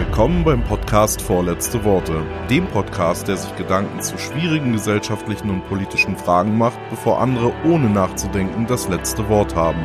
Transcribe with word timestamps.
Willkommen 0.00 0.44
beim 0.44 0.64
Podcast 0.64 1.20
Vorletzte 1.20 1.84
Worte, 1.84 2.24
dem 2.48 2.66
Podcast, 2.68 3.28
der 3.28 3.36
sich 3.36 3.54
Gedanken 3.56 4.00
zu 4.00 4.16
schwierigen 4.16 4.72
gesellschaftlichen 4.72 5.50
und 5.50 5.68
politischen 5.68 6.16
Fragen 6.16 6.56
macht, 6.56 6.78
bevor 6.88 7.20
andere 7.20 7.52
ohne 7.66 7.90
nachzudenken 7.90 8.66
das 8.66 8.88
letzte 8.88 9.28
Wort 9.28 9.54
haben. 9.54 9.84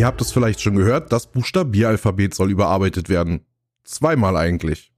Ihr 0.00 0.06
habt 0.06 0.22
es 0.22 0.32
vielleicht 0.32 0.62
schon 0.62 0.76
gehört, 0.76 1.12
das 1.12 1.26
Buchstabieralphabet 1.26 2.32
soll 2.32 2.50
überarbeitet 2.50 3.10
werden. 3.10 3.40
Zweimal 3.84 4.34
eigentlich. 4.34 4.94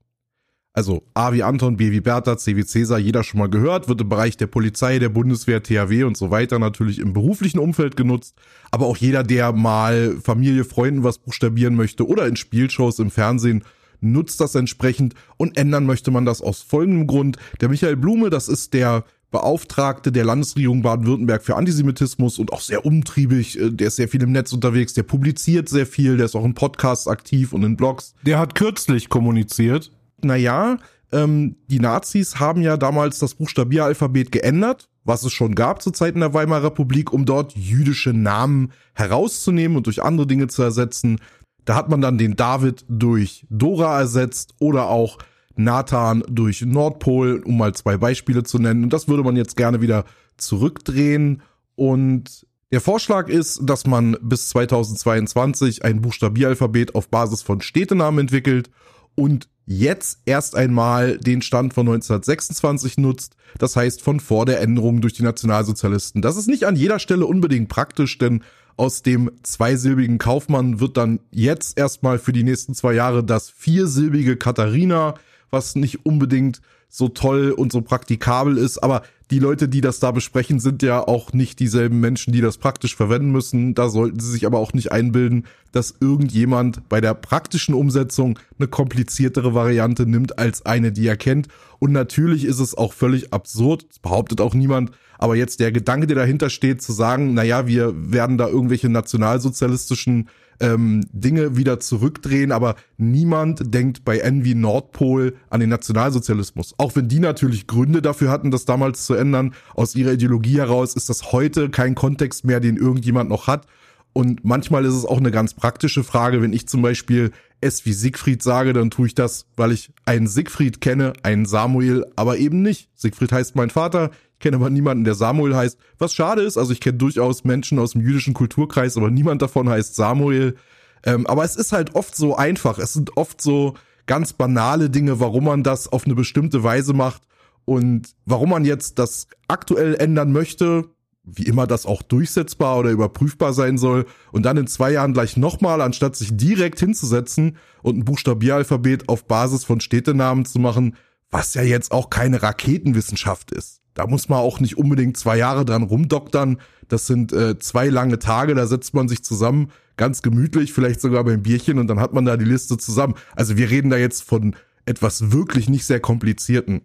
Also 0.75 1.03
A 1.13 1.33
wie 1.33 1.43
Anton, 1.43 1.77
B 1.77 1.91
wie 1.91 2.01
Bertha, 2.01 2.39
C 2.39 2.55
wie 2.55 2.65
Cäsar, 2.65 3.01
jeder 3.01 3.25
schon 3.25 3.41
mal 3.41 3.51
gehört, 3.51 3.89
wird 3.89 4.01
im 4.01 4.09
Bereich 4.09 4.37
der 4.37 4.47
Polizei, 4.47 5.01
der 5.01 5.09
Bundeswehr, 5.09 5.61
THW 5.61 6.05
und 6.05 6.17
so 6.17 6.31
weiter 6.31 6.61
natürlich 6.61 7.01
im 7.01 7.15
beruflichen 7.15 7.59
Umfeld 7.59 7.97
genutzt. 7.97 8.37
Aber 8.71 8.87
auch 8.87 8.97
jeder, 8.97 9.25
der 9.25 9.51
mal 9.53 10.19
Familie, 10.23 10.63
Freunden 10.63 11.03
was 11.03 11.19
buchstabieren 11.19 11.75
möchte 11.75 12.07
oder 12.07 12.29
in 12.29 12.37
Spielshows 12.37 13.01
im 13.01 13.11
Fernsehen, 13.11 13.65
nutzt 14.01 14.41
das 14.41 14.55
entsprechend 14.55 15.15
und 15.37 15.59
ändern 15.59 15.85
möchte 15.85 16.13
man 16.13 16.25
das 16.25 16.41
aus 16.41 16.63
folgendem 16.63 17.09
Grund. 17.09 17.39
Der 17.61 17.69
Michael 17.69 17.97
Blume, 17.97 18.31
das 18.31 18.47
ist 18.47 18.73
der 18.73 19.03
Beauftragte 19.33 20.13
der 20.13 20.25
Landesregierung 20.25 20.83
Baden-Württemberg 20.83 21.43
für 21.43 21.57
Antisemitismus 21.57 22.39
und 22.39 22.53
auch 22.53 22.61
sehr 22.61 22.87
umtriebig. 22.87 23.59
Äh, 23.59 23.71
der 23.71 23.89
ist 23.89 23.97
sehr 23.97 24.09
viel 24.09 24.23
im 24.23 24.31
Netz 24.31 24.53
unterwegs, 24.53 24.95
der 24.95 25.03
publiziert 25.03 25.69
sehr 25.69 25.87
viel, 25.87 26.17
der 26.17 26.27
ist 26.27 26.37
auch 26.37 26.45
in 26.45 26.55
Podcasts 26.55 27.09
aktiv 27.09 27.53
und 27.53 27.65
in 27.65 27.77
Blogs. 27.77 28.15
Der 28.23 28.39
hat 28.39 28.55
kürzlich 28.55 29.09
kommuniziert. 29.09 29.91
Naja, 30.23 30.77
ähm, 31.11 31.57
die 31.69 31.81
Nazis 31.81 32.39
haben 32.39 32.63
ja 32.63 32.77
damals 32.77 33.19
das 33.19 33.35
Buchstabieralphabet 33.35 34.31
geändert, 34.31 34.89
was 35.05 35.25
es 35.25 35.33
schon 35.33 35.55
gab 35.55 35.83
zu 35.83 35.91
Zeiten 35.91 36.21
der 36.21 36.35
Weimarer 36.35 36.65
Republik, 36.65 37.13
um 37.13 37.25
dort 37.25 37.57
jüdische 37.57 38.13
Namen 38.13 38.73
herauszunehmen 38.95 39.77
und 39.77 39.87
durch 39.87 40.03
andere 40.03 40.27
Dinge 40.27 40.49
zu 40.49 40.63
ersetzen. 40.63 41.19
Da 41.65 41.75
hat 41.75 41.89
man 41.89 42.01
dann 42.01 42.19
den 42.19 42.37
David 42.37 42.85
durch 42.89 43.47
Dora 43.49 43.99
ersetzt 43.99 44.55
oder 44.59 44.89
auch 44.89 45.19
Nathan 45.57 46.23
durch 46.29 46.63
Nordpol, 46.63 47.43
um 47.45 47.59
mal 47.59 47.75
zwei 47.75 47.97
Beispiele 47.97 48.43
zu 48.43 48.59
nennen. 48.59 48.85
Und 48.85 48.93
das 48.93 49.09
würde 49.09 49.23
man 49.23 49.37
jetzt 49.37 49.57
gerne 49.57 49.81
wieder 49.81 50.05
zurückdrehen. 50.37 51.43
Und 51.75 52.47
der 52.71 52.81
Vorschlag 52.81 53.29
ist, 53.29 53.61
dass 53.65 53.87
man 53.87 54.17
bis 54.23 54.49
2022 54.49 55.85
ein 55.85 56.01
Buchstabieralphabet 56.01 56.95
auf 56.95 57.09
Basis 57.09 57.43
von 57.43 57.61
Städtenamen 57.61 58.21
entwickelt 58.21 58.71
und 59.15 59.49
jetzt 59.67 60.21
erst 60.25 60.57
einmal 60.57 61.19
den 61.19 61.43
Stand 61.43 61.75
von 61.75 61.87
1926 61.87 62.99
nutzt, 62.99 63.37
das 63.59 63.77
heißt 63.77 64.03
von 64.03 64.21
vor 64.21 64.47
der 64.47 64.61
Änderung 64.61 65.01
durch 65.01 65.13
die 65.13 65.23
Nationalsozialisten. 65.23 66.23
Das 66.23 66.37
ist 66.37 66.49
nicht 66.49 66.65
an 66.65 66.77
jeder 66.77 66.99
Stelle 66.99 67.27
unbedingt 67.27 67.69
praktisch, 67.69 68.19
denn 68.19 68.43
aus 68.77 69.03
dem 69.03 69.31
zweisilbigen 69.43 70.19
Kaufmann 70.19 70.81
wird 70.81 70.97
dann 70.97 71.21
jetzt 71.31 71.79
erstmal 71.79 72.19
für 72.19 72.33
die 72.33 72.43
nächsten 72.43 72.75
zwei 72.75 72.95
Jahre 72.95 73.23
das 73.23 73.51
viersilbige 73.51 74.37
Katharina 74.37 75.15
was 75.53 75.77
nicht 75.77 76.05
unbedingt 76.05 76.61
so 76.89 77.09
toll 77.09 77.53
und 77.53 77.73
so 77.73 77.81
praktikabel 77.81 78.59
ist, 78.59 78.79
aber 78.79 79.03
die 79.31 79.39
Leute, 79.39 79.67
die 79.67 79.81
das 79.81 79.99
da 79.99 80.11
besprechen, 80.11 80.61
sind 80.61 80.83
ja 80.83 81.01
auch 81.09 81.33
nicht 81.33 81.59
dieselben 81.59 82.01
Menschen, 82.01 82.35
die 82.35 82.43
das 82.43 82.59
praktisch 82.59 82.95
verwenden 82.95 83.33
müssen. 83.33 83.75
Da 83.75 83.89
sollten 83.89 84.21
sie 84.21 84.31
sich 84.31 84.45
aber 84.45 84.59
auch 84.59 84.75
nicht 84.75 84.93
einbilden, 84.93 85.47
dass 85.73 85.95
irgendjemand 86.01 86.87
bei 86.91 87.01
der 87.01 87.15
praktischen 87.15 87.75
Umsetzung 87.75 88.39
eine 88.59 88.69
kompliziertere 88.69 89.55
Variante 89.55 90.05
nimmt 90.05 90.39
als 90.39 90.67
eine, 90.67 90.93
die 90.93 91.07
er 91.07 91.17
kennt. 91.17 91.49
Und 91.79 91.93
natürlich 91.93 92.45
ist 92.45 92.61
es 92.61 92.77
auch 92.77 92.93
völlig 92.93 93.33
absurd, 93.33 93.87
das 93.89 94.01
behauptet 94.01 94.43
auch 94.43 94.53
niemand, 94.53 94.91
aber 95.17 95.35
jetzt 95.35 95.61
der 95.61 95.73
Gedanke, 95.73 96.07
der 96.07 96.17
dahinter 96.17 96.51
steht, 96.51 96.83
zu 96.83 96.93
sagen, 96.93 97.33
naja, 97.33 97.67
wir 97.67 97.95
werden 98.13 98.37
da 98.37 98.49
irgendwelche 98.49 98.91
nationalsozialistischen 98.91 100.29
ähm, 100.63 101.05
Dinge 101.13 101.57
wieder 101.57 101.81
zurückdrehen, 101.81 102.53
aber 102.53 102.77
niemand 102.97 103.75
denkt 103.75 104.05
bei 104.05 104.19
Envy 104.19 104.55
Nordpol 104.55 105.35
an 105.51 105.61
den 105.61 105.69
Nationalsozialismus. 105.69 106.75
Auch 106.79 106.97
wenn 106.97 107.09
die 107.09 107.19
natürlich 107.19 107.67
Gründe 107.67 108.01
dafür 108.01 108.31
hatten, 108.31 108.51
das 108.51 108.65
damals 108.65 109.05
zu 109.05 109.15
ändern, 109.15 109.55
aus 109.75 109.95
ihrer 109.95 110.13
Ideologie 110.13 110.59
heraus 110.59 110.95
ist 110.95 111.11
das 111.11 111.33
heute 111.33 111.69
kein 111.69 111.95
Kontext 111.95 112.45
mehr, 112.45 112.61
den 112.61 112.77
irgendjemand 112.77 113.29
noch 113.29 113.49
hat. 113.49 113.67
Und 114.15 114.45
manchmal 114.45 114.85
ist 114.85 114.95
es 114.95 115.05
auch 115.05 115.19
eine 115.19 115.31
ganz 115.31 115.55
praktische 115.55 116.05
Frage, 116.05 116.43
wenn 116.43 116.53
ich 116.53 116.69
zum 116.69 116.83
Beispiel 116.83 117.33
es 117.61 117.87
wie 117.87 117.93
Siegfried 117.93 118.43
sage, 118.43 118.73
dann 118.73 118.91
tue 118.91 119.07
ich 119.07 119.15
das, 119.15 119.47
weil 119.57 119.73
ich 119.73 119.93
einen 120.05 120.27
Siegfried 120.27 120.81
kenne, 120.81 121.13
einen 121.23 121.47
Samuel, 121.47 122.07
aber 122.17 122.39
eben 122.39 122.61
nicht. 122.61 122.91
Siegfried 122.95 123.33
heißt 123.33 123.57
mein 123.57 123.71
Vater, 123.71 124.11
kenne 124.43 124.57
aber 124.57 124.69
niemanden, 124.69 125.05
der 125.05 125.15
Samuel 125.15 125.57
heißt. 125.57 125.79
Was 125.99 126.13
schade 126.13 126.43
ist, 126.43 126.59
also 126.59 126.73
ich 126.73 126.81
kenne 126.81 126.99
durchaus 126.99 127.45
Menschen 127.45 127.79
aus 127.79 127.93
dem 127.93 128.03
jüdischen 128.03 128.35
Kulturkreis, 128.35 128.99
aber 128.99 129.11
niemand 129.11 129.41
davon 129.41 129.71
heißt 129.71 129.95
Samuel. 129.95 130.57
Ähm, 131.05 131.27
aber 131.27 131.45
es 131.45 131.57
ist 131.57 131.73
halt 131.73 131.95
oft 131.95 132.15
so 132.15 132.37
einfach. 132.37 132.79
Es 132.79 132.93
sind 132.93 133.17
oft 133.17 133.41
so 133.41 133.75
ganz 134.07 134.35
banale 134.35 134.91
Dinge, 134.91 135.21
warum 135.21 135.45
man 135.45 135.63
das 135.63 135.91
auf 135.91 136.05
eine 136.05 136.15
bestimmte 136.15 136.63
Weise 136.63 136.93
macht 136.93 137.23
und 137.65 138.11
warum 138.27 138.51
man 138.51 138.65
jetzt 138.65 138.99
das 138.99 139.29
aktuell 139.49 139.95
ändern 139.95 140.33
möchte, 140.33 140.91
wie 141.25 141.45
immer 141.45 141.67
das 141.67 141.87
auch 141.87 142.03
durchsetzbar 142.03 142.79
oder 142.79 142.91
überprüfbar 142.91 143.53
sein 143.53 143.79
soll 143.79 144.07
und 144.33 144.45
dann 144.45 144.57
in 144.57 144.67
zwei 144.67 144.91
Jahren 144.91 145.13
gleich 145.13 145.37
nochmal, 145.37 145.81
anstatt 145.81 146.17
sich 146.17 146.37
direkt 146.37 146.81
hinzusetzen 146.81 147.57
und 147.83 147.97
ein 147.97 148.05
Buchstabieralphabet 148.05 149.09
auf 149.09 149.27
Basis 149.27 149.65
von 149.65 149.81
Städtenamen 149.81 150.45
zu 150.45 150.59
machen, 150.59 150.97
was 151.33 151.55
ja 151.55 151.63
jetzt 151.63 151.91
auch 151.91 152.11
keine 152.11 152.43
Raketenwissenschaft 152.43 153.51
ist. 153.51 153.81
Da 153.95 154.07
muss 154.07 154.29
man 154.29 154.39
auch 154.39 154.61
nicht 154.61 154.79
unbedingt 154.79 155.17
zwei 155.17 155.37
Jahre 155.37 155.65
dran 155.65 155.83
rumdoktern. 155.83 156.59
Das 156.89 157.07
sind 157.07 157.33
äh, 157.33 157.59
zwei 157.59 157.89
lange 157.89 158.19
Tage, 158.19 158.55
da 158.55 158.67
setzt 158.67 158.95
man 158.95 159.09
sich 159.09 159.25
zusammen, 159.25 159.71
ganz 159.97 160.23
gemütlich, 160.23 160.73
vielleicht 160.73 161.01
sogar 161.01 161.25
beim 161.25 161.43
Bierchen 161.43 161.79
und 161.79 161.89
dann 161.89 162.01
hat 162.01 162.13
man 162.13 162.25
da 162.25 162.37
die 162.37 162.45
Liste 162.45 162.79
zusammen. 162.79 163.15
Also 163.35 163.57
wir 163.57 163.71
reden 163.71 163.91
da 163.91 163.97
jetzt 163.97 164.23
von 164.23 164.55
etwas 164.87 165.33
wirklich 165.33 165.69
nicht 165.69 165.85
sehr 165.85 166.01
komplizierten. 166.01 166.83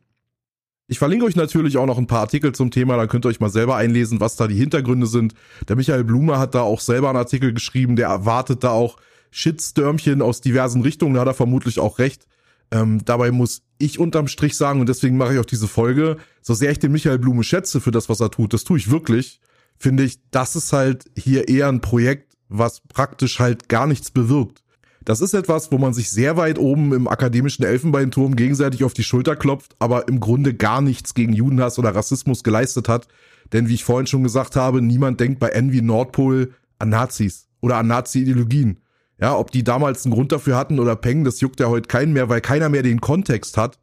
Ich 0.87 0.99
verlinke 0.99 1.25
euch 1.25 1.35
natürlich 1.35 1.77
auch 1.77 1.85
noch 1.85 1.97
ein 1.97 2.07
paar 2.07 2.21
Artikel 2.21 2.53
zum 2.53 2.71
Thema, 2.71 2.95
da 2.95 3.07
könnt 3.07 3.25
ihr 3.25 3.29
euch 3.29 3.41
mal 3.41 3.49
selber 3.49 3.75
einlesen, 3.75 4.21
was 4.21 4.37
da 4.37 4.47
die 4.47 4.55
Hintergründe 4.55 5.07
sind. 5.07 5.33
Der 5.67 5.75
Michael 5.75 6.05
Blume 6.05 6.39
hat 6.39 6.55
da 6.55 6.61
auch 6.61 6.79
selber 6.79 7.09
einen 7.09 7.17
Artikel 7.17 7.53
geschrieben, 7.53 7.97
der 7.97 8.07
erwartet 8.07 8.63
da 8.63 8.71
auch 8.71 8.97
Shitstürmchen 9.31 10.21
aus 10.21 10.39
diversen 10.39 10.81
Richtungen, 10.81 11.15
da 11.15 11.21
hat 11.21 11.27
er 11.27 11.33
vermutlich 11.33 11.79
auch 11.79 11.99
recht. 11.99 12.25
Ähm, 12.71 13.03
dabei 13.05 13.31
muss 13.31 13.61
ich 13.77 13.99
unterm 13.99 14.27
Strich 14.27 14.57
sagen, 14.57 14.79
und 14.79 14.89
deswegen 14.89 15.17
mache 15.17 15.33
ich 15.33 15.39
auch 15.39 15.45
diese 15.45 15.67
Folge, 15.67 16.17
so 16.41 16.53
sehr 16.53 16.71
ich 16.71 16.79
den 16.79 16.91
Michael 16.91 17.19
Blume 17.19 17.43
schätze 17.43 17.79
für 17.79 17.91
das, 17.91 18.09
was 18.09 18.19
er 18.19 18.31
tut, 18.31 18.53
das 18.53 18.63
tue 18.63 18.77
ich 18.77 18.89
wirklich, 18.89 19.39
finde 19.77 20.03
ich, 20.03 20.19
das 20.31 20.55
ist 20.55 20.73
halt 20.73 21.05
hier 21.17 21.47
eher 21.47 21.67
ein 21.67 21.81
Projekt, 21.81 22.35
was 22.49 22.81
praktisch 22.81 23.39
halt 23.39 23.69
gar 23.69 23.87
nichts 23.87 24.11
bewirkt. 24.11 24.63
Das 25.07 25.21
ist 25.21 25.33
etwas, 25.33 25.71
wo 25.71 25.77
man 25.77 25.93
sich 25.93 26.09
sehr 26.09 26.35
weit 26.35 26.59
oben 26.59 26.93
im 26.93 27.07
akademischen 27.07 27.63
Elfenbeinturm 27.63 28.35
gegenseitig 28.35 28.83
auf 28.83 28.93
die 28.93 29.05
Schulter 29.05 29.37
klopft, 29.37 29.75
aber 29.79 30.09
im 30.09 30.19
Grunde 30.19 30.53
gar 30.53 30.81
nichts 30.81 31.13
gegen 31.13 31.31
Judenhass 31.31 31.79
oder 31.79 31.95
Rassismus 31.95 32.43
geleistet 32.43 32.89
hat. 32.89 33.07
Denn 33.53 33.69
wie 33.69 33.75
ich 33.75 33.85
vorhin 33.85 34.07
schon 34.07 34.23
gesagt 34.23 34.57
habe, 34.57 34.81
niemand 34.81 35.21
denkt 35.21 35.39
bei 35.39 35.47
Envy 35.47 35.81
Nordpol 35.81 36.51
an 36.77 36.89
Nazis 36.89 37.47
oder 37.61 37.77
an 37.77 37.87
Nazi-Ideologien. 37.87 38.79
Ja, 39.19 39.35
ob 39.35 39.51
die 39.51 39.63
damals 39.63 40.05
einen 40.05 40.13
Grund 40.13 40.31
dafür 40.31 40.55
hatten 40.55 40.79
oder 40.79 40.95
Peng, 40.95 41.23
das 41.23 41.41
juckt 41.41 41.59
ja 41.59 41.67
heute 41.67 41.87
keinen 41.87 42.13
mehr, 42.13 42.29
weil 42.29 42.41
keiner 42.41 42.69
mehr 42.69 42.83
den 42.83 43.01
Kontext 43.01 43.57
hat. 43.57 43.79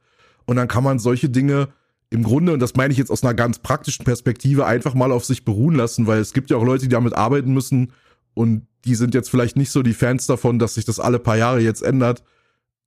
Und 0.46 0.56
dann 0.56 0.69
kann 0.69 0.84
man 0.84 0.98
solche 0.98 1.28
Dinge 1.28 1.69
im 2.10 2.22
Grunde, 2.22 2.52
und 2.52 2.60
das 2.60 2.76
meine 2.76 2.92
ich 2.92 2.98
jetzt 2.98 3.10
aus 3.10 3.25
einer 3.25 3.34
ganz 3.34 3.58
praktischen 3.58 4.04
Perspektive, 4.04 4.66
einfach 4.66 4.94
mal 4.94 5.10
auf 5.10 5.25
sich 5.25 5.44
beruhen 5.44 5.75
lassen, 5.75 6.06
weil 6.06 6.20
es 6.20 6.32
gibt 6.32 6.50
ja 6.50 6.56
auch 6.56 6.64
Leute, 6.64 6.84
die 6.84 6.90
damit 6.90 7.14
arbeiten 7.14 7.52
müssen 7.52 7.92
und 8.34 8.66
die 8.84 8.94
sind 8.94 9.14
jetzt 9.14 9.31
vielleicht 9.31 9.56
nicht 9.56 9.70
so 9.70 9.82
die 9.82 9.94
Fans 9.94 10.26
davon, 10.26 10.58
dass 10.58 10.75
sich 10.75 10.84
das 10.84 11.00
alle 11.00 11.19
paar 11.19 11.37
Jahre 11.37 11.60
jetzt 11.60 11.82
ändert. 11.82 12.22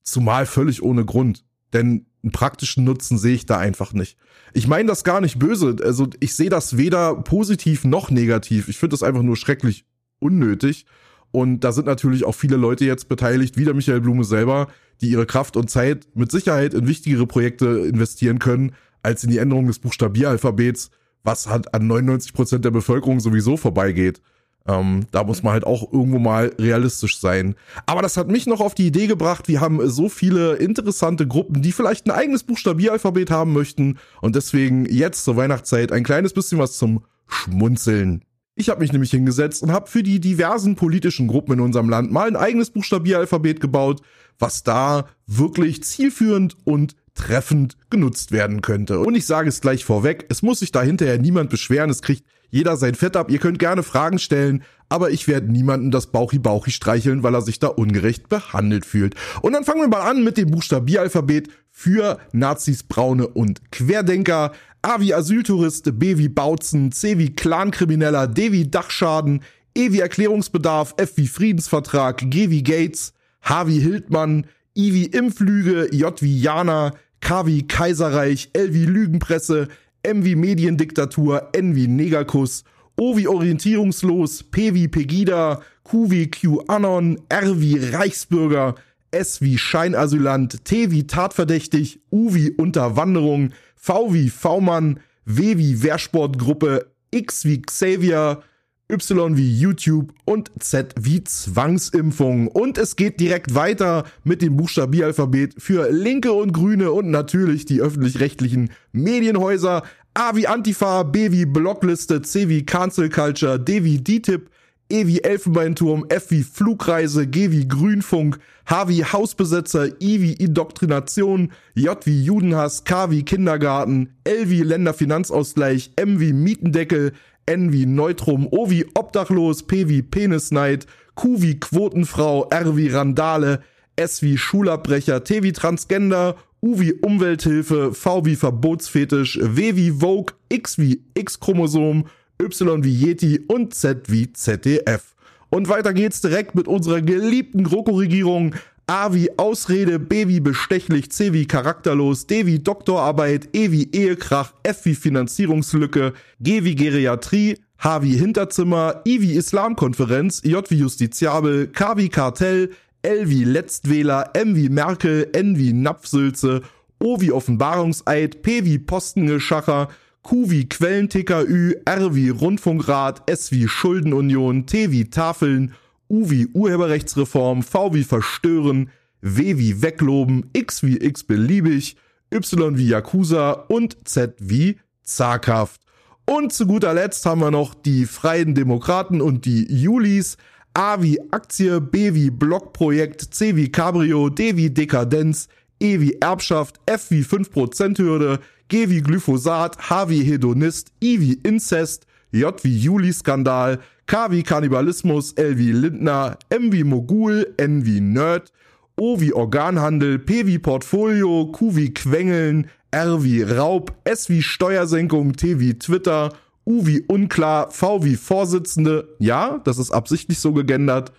Zumal 0.03 0.45
völlig 0.45 0.83
ohne 0.83 1.03
Grund. 1.03 1.43
Denn 1.73 2.05
einen 2.23 2.31
praktischen 2.31 2.83
Nutzen 2.83 3.17
sehe 3.17 3.35
ich 3.35 3.45
da 3.45 3.57
einfach 3.57 3.93
nicht. 3.93 4.17
Ich 4.53 4.67
meine 4.67 4.87
das 4.87 5.03
gar 5.03 5.21
nicht 5.21 5.39
böse. 5.39 5.75
Also 5.83 6.07
ich 6.19 6.35
sehe 6.35 6.49
das 6.49 6.77
weder 6.77 7.15
positiv 7.15 7.83
noch 7.83 8.09
negativ. 8.09 8.69
Ich 8.69 8.77
finde 8.77 8.93
das 8.93 9.03
einfach 9.03 9.23
nur 9.23 9.35
schrecklich 9.35 9.85
unnötig. 10.19 10.85
Und 11.31 11.61
da 11.61 11.71
sind 11.71 11.85
natürlich 11.85 12.25
auch 12.25 12.35
viele 12.35 12.57
Leute 12.57 12.85
jetzt 12.85 13.09
beteiligt, 13.09 13.57
wie 13.57 13.65
der 13.65 13.73
Michael 13.73 14.01
Blume 14.01 14.23
selber, 14.23 14.67
die 15.01 15.09
ihre 15.09 15.25
Kraft 15.25 15.57
und 15.57 15.69
Zeit 15.69 16.07
mit 16.15 16.31
Sicherheit 16.31 16.73
in 16.73 16.87
wichtigere 16.87 17.27
Projekte 17.27 17.65
investieren 17.65 18.39
können, 18.39 18.73
als 19.03 19.23
in 19.23 19.29
die 19.29 19.37
Änderung 19.37 19.67
des 19.67 19.79
Buchstabieralphabets, 19.79 20.89
was 21.23 21.47
halt 21.47 21.73
an 21.73 21.87
99 21.87 22.33
Prozent 22.33 22.65
der 22.65 22.71
Bevölkerung 22.71 23.19
sowieso 23.19 23.57
vorbeigeht. 23.57 24.21
Ähm, 24.67 25.05
da 25.11 25.23
muss 25.23 25.43
man 25.43 25.53
halt 25.53 25.65
auch 25.65 25.93
irgendwo 25.93 26.19
mal 26.19 26.53
realistisch 26.59 27.19
sein. 27.19 27.55
Aber 27.85 28.01
das 28.01 28.17
hat 28.17 28.27
mich 28.27 28.47
noch 28.47 28.59
auf 28.59 28.75
die 28.75 28.87
Idee 28.87 29.07
gebracht, 29.07 29.47
wir 29.47 29.61
haben 29.61 29.87
so 29.89 30.09
viele 30.09 30.55
interessante 30.55 31.25
Gruppen, 31.25 31.61
die 31.61 31.71
vielleicht 31.71 32.05
ein 32.05 32.11
eigenes 32.11 32.43
Buchstabieralphabet 32.43 33.31
haben 33.31 33.53
möchten 33.53 33.97
und 34.21 34.35
deswegen 34.35 34.85
jetzt 34.85 35.23
zur 35.23 35.37
Weihnachtszeit 35.37 35.91
ein 35.91 36.03
kleines 36.03 36.33
bisschen 36.33 36.59
was 36.59 36.77
zum 36.77 37.03
Schmunzeln. 37.27 38.23
Ich 38.59 38.69
habe 38.69 38.79
mich 38.79 38.91
nämlich 38.91 39.11
hingesetzt 39.11 39.61
und 39.61 39.71
habe 39.71 39.87
für 39.87 40.01
die 40.01 40.19
diversen 40.19 40.75
politischen 40.75 41.27
Gruppen 41.27 41.53
in 41.53 41.59
unserem 41.59 41.89
Land 41.89 42.11
mal 42.11 42.27
ein 42.27 42.35
eigenes 42.35 42.71
Buchstabieralphabet 42.71 43.61
gebaut, 43.61 44.01
was 44.39 44.63
da 44.63 45.05
wirklich 45.27 45.83
zielführend 45.83 46.57
und 46.63 46.95
treffend 47.17 47.75
genutzt 47.89 48.31
werden 48.31 48.61
könnte. 48.61 48.99
Und 48.99 49.15
ich 49.15 49.25
sage 49.25 49.49
es 49.49 49.61
gleich 49.61 49.83
vorweg, 49.83 50.25
es 50.29 50.41
muss 50.41 50.59
sich 50.59 50.71
da 50.71 50.81
hinterher 50.81 51.17
niemand 51.17 51.49
beschweren, 51.49 51.89
es 51.89 52.01
kriegt 52.01 52.23
jeder 52.49 52.77
sein 52.77 52.95
Fett 52.95 53.17
ab, 53.17 53.29
ihr 53.29 53.39
könnt 53.39 53.59
gerne 53.59 53.83
Fragen 53.83 54.19
stellen, 54.19 54.63
aber 54.87 55.11
ich 55.11 55.27
werde 55.27 55.51
niemanden 55.51 55.91
das 55.91 56.07
Bauchi-Bauchi 56.07 56.71
streicheln, 56.71 57.23
weil 57.23 57.35
er 57.35 57.41
sich 57.41 57.59
da 57.59 57.67
ungerecht 57.67 58.29
behandelt 58.29 58.85
fühlt. 58.85 59.15
Und 59.41 59.51
dann 59.51 59.65
fangen 59.65 59.81
wir 59.81 59.89
mal 59.89 60.09
an 60.09 60.23
mit 60.23 60.37
dem 60.37 60.51
Buchstabieralphabet 60.51 61.49
für 61.71 62.19
Nazis, 62.31 62.83
Braune 62.83 63.27
und 63.27 63.71
Querdenker. 63.71 64.53
A 64.81 65.01
wie 65.01 65.13
Asyltourist, 65.13 65.99
B 65.99 66.17
wie 66.17 66.29
Bautzen, 66.29 66.93
C 66.93 67.17
wie 67.17 67.35
Clankrimineller, 67.35 68.27
D 68.27 68.53
wie 68.53 68.69
Dachschaden, 68.69 69.41
E 69.75 69.91
wie 69.91 69.99
Erklärungsbedarf, 69.99 70.93
F 70.97 71.17
wie 71.17 71.27
Friedensvertrag, 71.27 72.21
G 72.29 72.49
wie 72.49 72.63
Gates, 72.63 73.13
H 73.41 73.67
wie 73.67 73.79
Hildmann, 73.79 74.47
I 74.77 74.93
wie 74.93 75.05
Impflüge, 75.05 75.93
J 75.93 76.21
wie 76.21 76.39
Jana, 76.39 76.93
K 77.27 77.45
wie 77.45 77.67
Kaiserreich, 77.67 78.51
L 78.53 78.73
wie 78.73 78.85
Lügenpresse, 78.85 79.67
M 80.01 80.23
wie 80.23 80.37
Mediendiktatur, 80.37 81.49
N 81.51 81.75
wie 81.75 81.89
Negerkuss, 81.89 82.63
O 82.95 83.17
wie 83.17 83.27
orientierungslos, 83.27 84.43
P 84.43 84.73
wie 84.73 84.87
Pegida, 84.87 85.59
Q 85.83 86.09
wie 86.09 86.31
QAnon, 86.31 87.19
R 87.27 87.59
wie 87.59 87.79
Reichsbürger, 87.79 88.75
S 89.11 89.41
wie 89.41 89.57
Scheinasylant, 89.57 90.63
T 90.63 90.89
wie 90.89 91.05
Tatverdächtig, 91.05 91.99
U 92.13 92.33
wie 92.33 92.51
Unterwanderung, 92.51 93.49
V 93.75 94.13
wie 94.13 94.29
V-Mann, 94.29 95.01
W 95.25 95.57
wie 95.57 95.83
Wehrsportgruppe, 95.83 96.85
X 97.11 97.43
wie 97.43 97.61
Xavier, 97.61 98.41
Y 98.89 99.35
wie 99.35 99.59
YouTube 99.59 100.13
und 100.23 100.49
Z 100.59 100.95
wie 100.97 101.21
Zwangsimpfung. 101.21 102.47
Und 102.47 102.77
es 102.77 102.95
geht 102.95 103.19
direkt 103.19 103.53
weiter 103.53 104.05
mit 104.23 104.41
dem 104.41 104.55
Buchstabieralphabet 104.55 105.55
für 105.57 105.91
Linke 105.91 106.31
und 106.31 106.53
Grüne 106.53 106.93
und 106.93 107.11
natürlich 107.11 107.65
die 107.65 107.81
öffentlich-rechtlichen 107.81 108.69
Medienhäuser. 108.93 109.83
A 110.13 110.35
wie 110.35 110.47
Antifa, 110.47 111.03
B 111.03 111.31
wie 111.31 111.45
Blockliste, 111.45 112.21
C 112.21 112.47
wie 112.47 112.65
Cancel 112.65 113.09
Culture, 113.09 113.59
D 113.59 113.83
wie 113.83 114.01
DTIP, 114.01 114.49
E 114.89 115.05
wie 115.05 115.21
Elfenbeinturm, 115.21 116.05
F 116.07 116.31
wie 116.31 116.43
Flugreise, 116.43 117.27
G 117.27 117.51
wie 117.51 117.67
Grünfunk, 117.67 118.39
H 118.67 118.87
wie 118.87 119.03
Hausbesetzer, 119.03 120.01
I 120.01 120.21
wie 120.21 120.33
Indoktrination, 120.33 121.51
J 121.75 122.05
wie 122.05 122.23
Judenhass, 122.23 122.85
K 122.85 123.11
wie 123.11 123.23
Kindergarten, 123.23 124.13
L 124.23 124.49
wie 124.49 124.63
Länderfinanzausgleich, 124.63 125.91
M 125.97 126.21
wie 126.21 126.31
Mietendeckel, 126.31 127.11
N 127.47 127.73
wie 127.73 127.85
Neutrum, 127.85 128.47
O 128.51 128.69
wie 128.69 128.85
Obdachlos, 128.93 129.63
P 129.63 129.89
wie 129.89 130.03
Penisneid, 130.03 130.85
Q 131.15 131.41
wie 131.41 131.59
Quotenfrau, 131.59 132.47
R 132.49 132.77
wie 132.77 132.89
Randale, 132.89 133.61
S 133.95 134.21
wie 134.21 134.37
Schulabbrecher, 134.37 135.23
T 135.23 135.41
wie 135.41 135.53
Transgender, 135.53 136.35
U 136.61 136.79
wie 136.79 136.93
Umwelthilfe, 136.93 137.93
V 137.93 138.25
wie 138.25 138.35
Verbotsfetisch, 138.35 139.39
W 139.41 139.75
wie 139.75 139.91
Vogue, 139.91 140.35
X 140.49 140.77
wie 140.77 141.01
X-Chromosom, 141.13 142.05
Y 142.41 142.83
wie 142.83 142.93
Yeti 142.93 143.39
und 143.47 143.73
Z 143.73 144.11
wie 144.11 144.31
ZDF. 144.33 145.15
Und 145.49 145.69
weiter 145.69 145.93
geht's 145.93 146.21
direkt 146.21 146.55
mit 146.55 146.67
unserer 146.67 147.01
geliebten 147.01 147.63
GroKo-Regierung. 147.63 148.55
A 148.89 149.13
wie 149.13 149.37
Ausrede, 149.37 149.99
B 149.99 150.29
wie 150.29 150.39
bestechlich, 150.39 151.11
C 151.11 151.33
wie 151.33 151.45
charakterlos, 151.45 152.25
D 152.25 152.45
wie 152.45 152.59
Doktorarbeit, 152.59 153.49
E 153.53 153.69
wie 153.69 153.91
Ehekrach, 153.91 154.53
F 154.63 154.85
wie 154.85 154.95
Finanzierungslücke, 154.95 156.13
G 156.39 156.63
wie 156.63 156.73
Geriatrie, 156.73 157.57
H 157.79 158.01
wie 158.01 158.15
Hinterzimmer, 158.15 159.01
I 159.05 159.21
wie 159.21 159.33
Islamkonferenz, 159.33 160.41
J 160.45 160.71
wie 160.71 160.77
Justiziabel, 160.77 161.67
K 161.67 161.97
wie 161.97 162.07
Kartell, 162.07 162.69
L 163.01 163.29
wie 163.29 163.43
Letztwähler, 163.43 164.29
M 164.35 164.55
wie 164.55 164.69
Merkel, 164.69 165.27
N 165.33 165.57
wie 165.57 165.73
Napfsülze, 165.73 166.61
O 166.97 167.19
wie 167.19 167.33
Offenbarungseid, 167.33 168.41
P 168.41 168.63
wie 168.63 168.79
Postengeschacher, 168.79 169.89
Q 170.23 170.49
wie 170.49 170.69
Quellenticker 170.69 171.43
Ü, 171.45 171.73
R 171.83 172.15
wie 172.15 172.29
Rundfunkrat, 172.29 173.29
S 173.29 173.51
wie 173.51 173.67
Schuldenunion, 173.67 174.65
T 174.65 174.91
wie 174.91 175.09
Tafeln, 175.09 175.73
U 176.09 176.29
wie 176.29 176.47
Urheberrechtsreform, 176.47 177.63
V 177.63 177.93
wie 177.93 178.03
Verstören, 178.03 178.89
W 179.21 179.57
wie 179.57 179.81
Wegloben, 179.81 180.49
X 180.53 180.83
wie 180.83 180.97
x-beliebig, 180.97 181.97
Y 182.31 182.77
wie 182.77 182.87
Yakuza 182.87 183.51
und 183.51 184.07
Z 184.07 184.35
wie 184.39 184.77
zaghaft. 185.03 185.81
Und 186.25 186.51
zu 186.51 186.67
guter 186.67 186.93
Letzt 186.93 187.25
haben 187.25 187.41
wir 187.41 187.51
noch 187.51 187.73
die 187.73 188.05
Freien 188.05 188.53
Demokraten 188.53 189.21
und 189.21 189.45
die 189.45 189.65
Julis. 189.73 190.37
A 190.73 191.01
wie 191.01 191.19
Aktie, 191.31 191.81
B 191.81 192.13
wie 192.13 192.29
Blockprojekt, 192.29 193.33
C 193.33 193.55
wie 193.55 193.71
Cabrio, 193.71 194.29
D 194.29 194.57
wie 194.57 194.69
Dekadenz, 194.69 195.47
E 195.79 195.99
wie 195.99 196.17
Erbschaft, 196.19 196.79
F 196.85 197.09
wie 197.09 197.23
5% 197.23 197.97
Hürde, 197.97 198.39
G 198.67 198.89
wie 198.89 199.01
Glyphosat, 199.01 199.89
H 199.89 200.09
wie 200.09 200.23
Hedonist, 200.23 200.91
I 201.01 201.19
wie 201.19 201.33
Inzest, 201.43 202.05
J 202.31 202.63
wie 202.63 202.77
Juli-Skandal, 202.77 203.79
K 204.07 204.31
wie 204.31 204.41
Kannibalismus, 204.41 205.33
L 205.33 205.57
wie 205.57 205.73
Lindner, 205.73 206.37
M 206.49 206.71
wie 206.71 206.85
Mogul, 206.85 207.53
N 207.57 207.85
wie 207.85 207.99
Nerd, 207.99 208.53
O 208.95 209.19
wie 209.19 209.33
Organhandel, 209.33 210.17
P 210.17 210.47
wie 210.47 210.59
Portfolio, 210.59 211.47
Q 211.51 211.75
wie 211.75 211.93
Quengeln, 211.93 212.69
R 212.89 213.21
wie 213.25 213.43
Raub, 213.43 213.93
S 214.05 214.29
wie 214.29 214.41
Steuersenkung, 214.41 215.33
T 215.33 215.59
wie 215.59 215.77
Twitter, 215.77 216.33
U 216.65 216.85
wie 216.85 217.01
unklar, 217.01 217.69
V 217.71 218.05
wie 218.05 218.15
Vorsitzende, 218.15 219.09
ja, 219.19 219.59
das 219.65 219.77
ist 219.77 219.91
absichtlich 219.91 220.39
so 220.39 220.53
gegendert, 220.53 221.11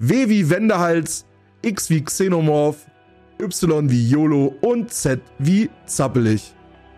W 0.00 0.28
wie 0.28 0.50
Wendehals, 0.50 1.26
X 1.62 1.90
wie 1.90 2.02
Xenomorph, 2.02 2.88
Y 3.40 3.88
wie 3.88 4.08
YOLO 4.08 4.56
und 4.62 4.90
Z 4.90 5.20
wie 5.38 5.70
zappelig. 5.86 6.52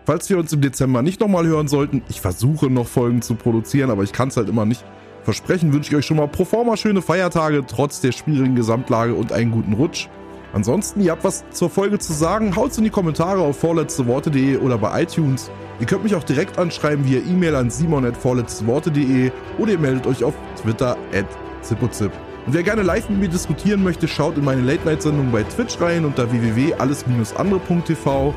Falls 0.07 0.27
wir 0.27 0.39
uns 0.39 0.51
im 0.53 0.61
Dezember 0.61 1.03
nicht 1.03 1.21
nochmal 1.21 1.45
hören 1.45 1.67
sollten, 1.67 2.01
ich 2.09 2.19
versuche 2.19 2.71
noch 2.71 2.87
Folgen 2.87 3.21
zu 3.21 3.35
produzieren, 3.35 3.91
aber 3.91 4.01
ich 4.01 4.11
kann 4.11 4.29
es 4.29 4.37
halt 4.37 4.49
immer 4.49 4.65
nicht 4.65 4.83
versprechen, 5.25 5.73
wünsche 5.73 5.89
ich 5.89 5.95
euch 5.97 6.05
schon 6.05 6.17
mal 6.17 6.27
pro 6.27 6.45
forma 6.45 6.77
schöne 6.77 7.01
Feiertage, 7.01 7.65
trotz 7.67 7.99
der 7.99 8.13
schwierigen 8.13 8.55
Gesamtlage 8.55 9.15
und 9.15 9.33
einen 9.33 9.51
guten 9.51 9.73
Rutsch. 9.73 10.07
Ansonsten, 10.53 11.01
ihr 11.01 11.11
habt 11.11 11.25
was 11.25 11.43
zur 11.51 11.69
Folge 11.69 11.99
zu 11.99 12.13
sagen, 12.13 12.55
haut's 12.55 12.77
in 12.77 12.85
die 12.85 12.89
Kommentare 12.89 13.41
auf 13.41 13.59
vorletzteworte.de 13.59 14.57
oder 14.57 14.77
bei 14.77 15.03
iTunes. 15.03 15.51
Ihr 15.81 15.85
könnt 15.85 16.03
mich 16.03 16.15
auch 16.15 16.23
direkt 16.23 16.57
anschreiben 16.57 17.05
via 17.05 17.19
E-Mail 17.19 17.55
an 17.55 17.69
simon.vorletzteworte.de 17.69 19.31
oder 19.57 19.71
ihr 19.73 19.79
meldet 19.79 20.07
euch 20.07 20.23
auf 20.23 20.33
Twitter 20.61 20.95
at 21.13 21.25
zippozip. 21.61 22.13
Und 22.45 22.53
wer 22.53 22.63
gerne 22.63 22.83
live 22.83 23.09
mit 23.09 23.19
mir 23.19 23.27
diskutieren 23.27 23.83
möchte, 23.83 24.07
schaut 24.07 24.37
in 24.37 24.45
meine 24.45 24.61
Late-Night-Sendung 24.61 25.29
bei 25.31 25.43
Twitch 25.43 25.81
rein 25.81 26.05
unter 26.05 26.31
www.alles-andere.tv. 26.31 28.33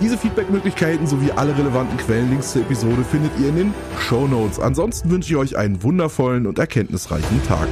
Diese 0.00 0.16
Feedback-Möglichkeiten 0.16 1.08
sowie 1.08 1.32
alle 1.32 1.58
relevanten 1.58 1.96
Quellenlinks 1.98 2.52
zur 2.52 2.62
Episode 2.62 3.02
findet 3.02 3.32
ihr 3.40 3.48
in 3.48 3.56
den 3.56 3.74
Show 3.98 4.28
Notes. 4.28 4.60
Ansonsten 4.60 5.10
wünsche 5.10 5.32
ich 5.32 5.36
euch 5.36 5.56
einen 5.56 5.82
wundervollen 5.82 6.46
und 6.46 6.58
erkenntnisreichen 6.60 7.42
Tag. 7.42 7.66